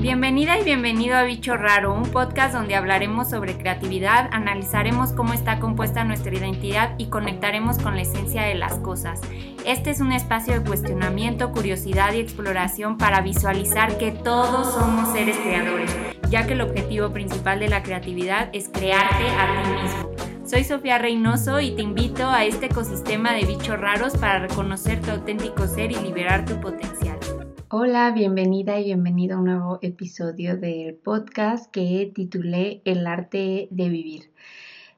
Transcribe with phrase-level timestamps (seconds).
[0.00, 5.58] Bienvenida y bienvenido a Bicho Raro, un podcast donde hablaremos sobre creatividad, analizaremos cómo está
[5.58, 9.20] compuesta nuestra identidad y conectaremos con la esencia de las cosas.
[9.66, 15.36] Este es un espacio de cuestionamiento, curiosidad y exploración para visualizar que todos somos seres
[15.38, 15.94] creadores,
[16.30, 20.10] ya que el objetivo principal de la creatividad es crearte a ti mismo.
[20.46, 25.10] Soy Sofía Reynoso y te invito a este ecosistema de bichos raros para reconocer tu
[25.10, 27.07] auténtico ser y liberar tu potencial.
[27.70, 33.88] Hola, bienvenida y bienvenido a un nuevo episodio del podcast que titulé El arte de
[33.90, 34.30] vivir.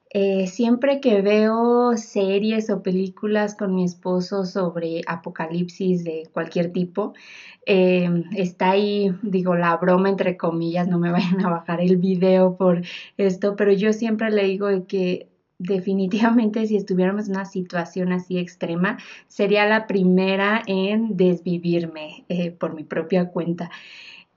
[0.09, 7.13] Eh, siempre que veo series o películas con mi esposo sobre apocalipsis de cualquier tipo,
[7.65, 12.55] eh, está ahí, digo, la broma entre comillas, no me vayan a bajar el video
[12.55, 12.83] por
[13.17, 15.27] esto, pero yo siempre le digo que
[15.61, 18.97] definitivamente si estuviéramos en una situación así extrema,
[19.27, 23.69] sería la primera en desvivirme eh, por mi propia cuenta.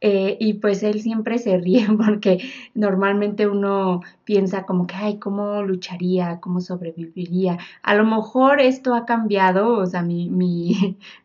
[0.01, 2.39] Eh, y pues él siempre se ríe porque
[2.75, 6.41] normalmente uno piensa como que, ay, ¿cómo lucharía?
[6.41, 7.59] ¿Cómo sobreviviría?
[7.83, 10.29] A lo mejor esto ha cambiado, o sea, mi,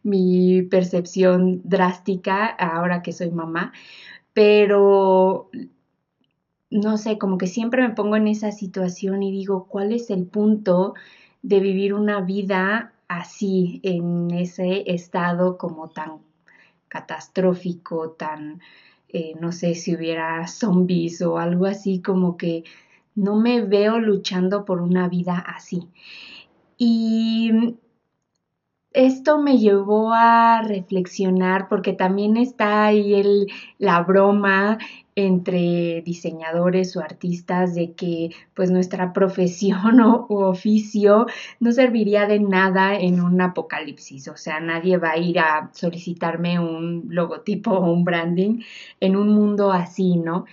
[0.72, 3.74] percepción drástica ahora que soy mamá,
[4.34, 5.50] pero
[6.70, 10.26] no sé, como que siempre me pongo en esa situación y digo, ¿cuál es el
[10.26, 10.94] punto
[11.42, 16.20] de vivir una vida así, en ese estado como tan
[16.88, 18.62] catastrófico, tan,
[19.10, 22.64] eh, no sé si hubiera zombies o algo así, como que
[23.16, 25.88] no me veo luchando por una vida así.
[26.78, 27.76] Y
[28.94, 34.80] esto me llevó a reflexionar porque también está ahí el, la broma
[35.16, 41.28] entre diseñadores o artistas de que pues nuestra profesión o oficio
[41.60, 46.60] no serviría de nada en un apocalipsis, o sea, nadie va a ir a solicitarme
[46.60, 48.62] un logotipo o un branding
[49.00, 50.46] en un mundo así, ¿no?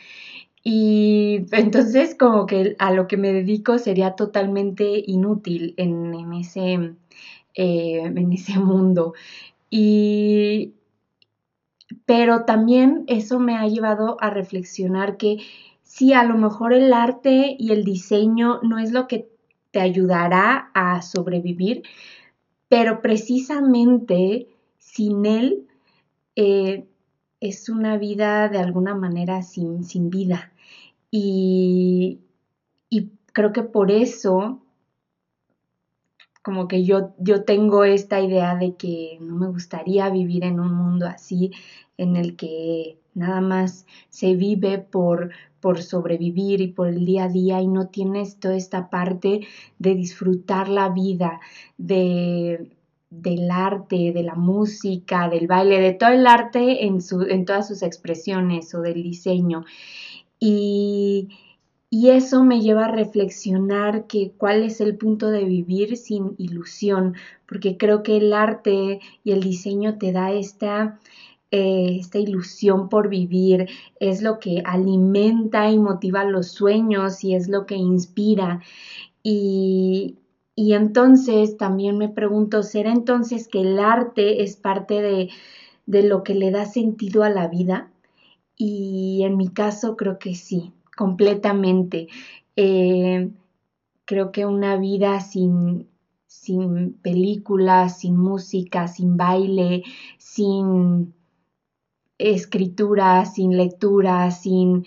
[0.68, 6.96] Y entonces como que a lo que me dedico sería totalmente inútil en, ese,
[7.54, 9.14] eh, en ese mundo.
[9.70, 10.74] Y,
[12.04, 15.36] pero también eso me ha llevado a reflexionar que
[15.84, 19.28] sí, a lo mejor el arte y el diseño no es lo que
[19.70, 21.84] te ayudará a sobrevivir,
[22.68, 24.48] pero precisamente
[24.78, 25.68] sin él
[26.34, 26.88] eh,
[27.38, 30.50] es una vida de alguna manera sin, sin vida.
[31.18, 32.20] Y,
[33.32, 34.60] creo que por eso
[36.42, 40.72] como que yo, yo tengo esta idea de que no me gustaría vivir en un
[40.74, 41.50] mundo así,
[41.96, 47.28] en el que nada más se vive por, por sobrevivir y por el día a
[47.28, 49.40] día y no tienes toda esta parte
[49.78, 51.40] de disfrutar la vida,
[51.78, 52.70] de,
[53.10, 57.66] del arte, de la música, del baile, de todo el arte en, su, en todas
[57.68, 59.64] sus expresiones o del diseño.
[60.40, 61.28] Y,
[61.90, 67.14] eso me lleva a reflexionar que cuál es el punto de vivir sin ilusión,
[67.46, 71.00] porque creo que el arte y el diseño te da esta,
[71.50, 77.48] eh, esta ilusión por vivir, es lo que alimenta y motiva los sueños y es
[77.48, 78.60] lo que inspira.
[79.22, 80.16] Y,
[80.54, 85.30] y entonces también me pregunto, ¿será entonces que el arte es parte de,
[85.86, 87.90] de lo que le da sentido a la vida?
[88.56, 92.08] Y en mi caso creo que sí completamente.
[92.56, 93.30] Eh,
[94.06, 95.88] creo que una vida sin,
[96.26, 99.82] sin películas, sin música, sin baile,
[100.18, 101.12] sin
[102.18, 104.84] escritura, sin lectura, sin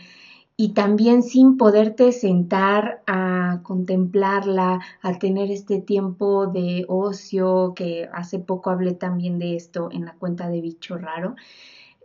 [0.58, 8.40] y también sin poderte sentar a contemplarla, a tener este tiempo de ocio, que hace
[8.40, 11.36] poco hablé también de esto en la cuenta de Bicho Raro.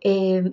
[0.03, 0.53] Eh,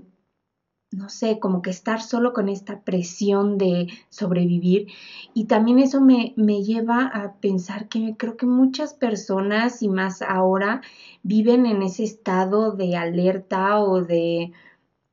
[0.91, 4.87] no sé, como que estar solo con esta presión de sobrevivir.
[5.33, 10.21] Y también eso me, me, lleva a pensar que creo que muchas personas, y más
[10.21, 10.81] ahora,
[11.23, 14.51] viven en ese estado de alerta o de,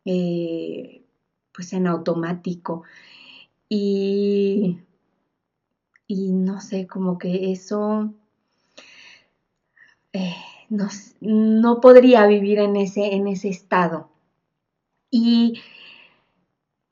[0.04, 1.02] eh,
[1.52, 2.82] pues en automático.
[3.68, 4.78] Y,
[6.06, 8.12] y no sé, como que eso...
[10.12, 10.34] Eh,
[10.70, 10.88] no,
[11.20, 14.08] no podría vivir en ese, en ese estado.
[15.10, 15.60] Y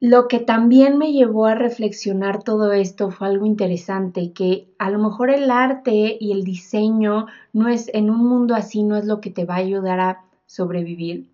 [0.00, 4.98] lo que también me llevó a reflexionar todo esto fue algo interesante, que a lo
[4.98, 9.20] mejor el arte y el diseño no es en un mundo así no es lo
[9.20, 11.30] que te va a ayudar a sobrevivir,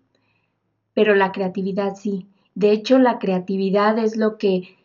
[0.93, 2.27] pero la creatividad sí.
[2.55, 4.77] De hecho, la creatividad es lo que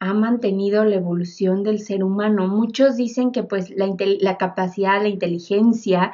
[0.00, 2.48] ha mantenido la evolución del ser humano.
[2.48, 6.12] Muchos dicen que pues la, la capacidad, la inteligencia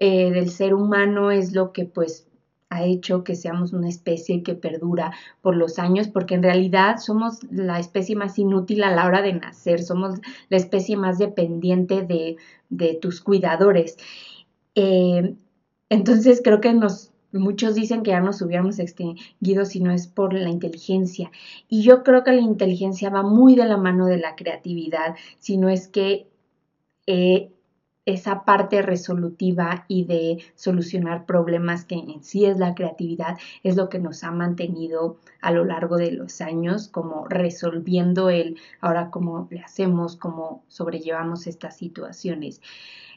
[0.00, 2.25] eh, del ser humano es lo que pues
[2.68, 7.40] ha hecho que seamos una especie que perdura por los años, porque en realidad somos
[7.50, 10.18] la especie más inútil a la hora de nacer, somos
[10.48, 12.36] la especie más dependiente de,
[13.00, 13.96] tus cuidadores.
[14.74, 15.34] Eh,
[15.88, 20.34] entonces creo que nos, muchos dicen que ya nos hubiéramos extinguido si no es por
[20.34, 21.30] la inteligencia.
[21.68, 25.56] Y yo creo que la inteligencia va muy de la mano de la creatividad, si
[25.56, 26.26] no es que
[27.06, 27.52] eh,
[28.06, 33.88] esa parte resolutiva y de solucionar problemas que en sí es la creatividad es lo
[33.88, 39.48] que nos ha mantenido a lo largo de los años como resolviendo el ahora cómo
[39.50, 42.62] le hacemos, cómo sobrellevamos estas situaciones.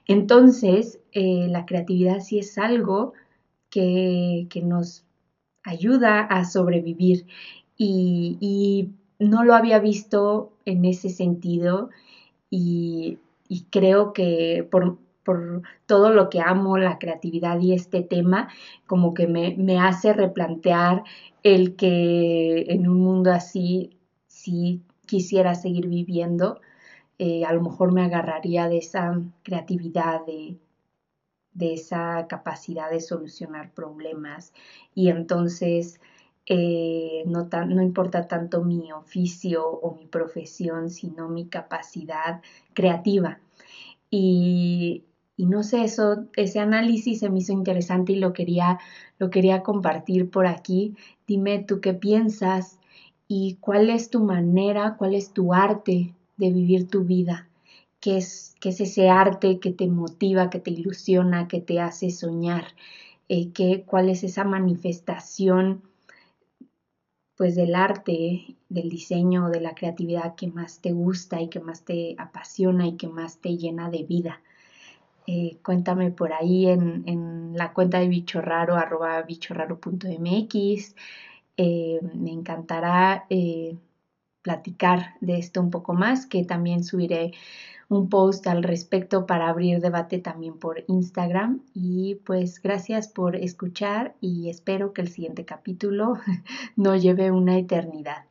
[0.07, 3.13] Entonces, eh, la creatividad sí es algo
[3.69, 5.05] que, nos
[5.63, 7.27] ayuda a sobrevivir
[7.77, 8.89] y, y
[9.19, 11.89] no lo había visto en ese sentido
[12.49, 13.19] y
[13.49, 14.99] y creo que por,
[15.85, 18.49] todo lo que amo, la creatividad y este tema,
[18.87, 21.03] como que me, hace replantear
[21.43, 23.97] el que en un mundo así,
[24.27, 26.61] si quisiera seguir viviendo,
[27.19, 30.57] eh, a lo mejor me agarraría de esa creatividad, de,
[31.53, 34.53] de esa capacidad de solucionar problemas.
[34.95, 35.99] Y entonces
[36.51, 37.47] eh, no,
[37.83, 42.41] importa tanto mi oficio o mi profesión, sino mi capacidad
[42.73, 43.39] creativa.
[44.09, 45.03] Y,
[45.37, 48.79] no sé, eso, ese análisis se me hizo interesante y lo quería,
[49.19, 50.95] lo quería compartir por aquí.
[51.27, 52.79] Dime tú qué piensas
[53.27, 57.47] y cuál es tu manera, cuál es tu arte de vivir tu vida.
[57.99, 62.09] ¿Qué es, qué es ese arte que te motiva, que te ilusiona, que te hace
[62.09, 62.65] soñar?
[63.27, 65.83] Eh, ¿qué, ¿Cuál es esa manifestación
[67.39, 71.85] pues del arte, del diseño, de la creatividad que más te gusta y que más
[71.85, 74.41] te apasiona y que más te llena de vida.
[75.25, 80.95] Eh, cuéntame por ahí en, la cuenta de bichorraro, arroba bichorraro.mx.
[81.55, 83.77] Eh, me encantará eh,
[84.41, 87.31] platicar de esto un poco más, que también subiré
[87.89, 91.61] un post al respecto para abrir debate también por Instagram.
[91.73, 96.13] Y pues gracias por escuchar y espero que el siguiente capítulo
[96.75, 98.28] no lleve una eternidad.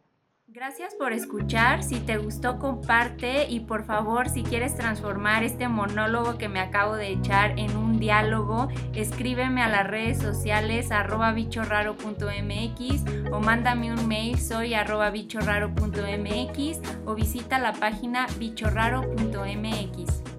[0.58, 1.84] Gracias por escuchar.
[1.84, 6.96] Si te gustó, comparte y por favor, si quieres transformar este monólogo que me acabo
[6.96, 14.08] de echar en un diálogo, escríbeme a las redes sociales arroba bichorraro.mx o mándame un
[14.08, 20.37] mail soy arroba bichorraro.mx o visita la página bichorraro.mx.